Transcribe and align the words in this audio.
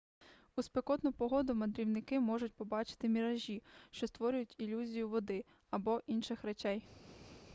у 0.55 0.61
спекотну 0.63 1.13
погоду 1.13 1.53
мандрівники 1.55 2.19
можуть 2.19 2.53
побачити 2.53 3.09
міражі 3.09 3.63
що 3.91 4.07
створюють 4.07 4.55
ілюзію 4.57 5.09
води 5.09 5.45
або 5.71 6.01
інших 6.07 6.43
речей 6.43 6.83